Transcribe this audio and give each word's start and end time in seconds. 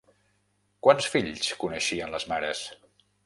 Quants 0.87 1.09
fills 1.17 1.51
coneixien 1.65 2.17
les 2.17 2.27
mares? 2.35 2.65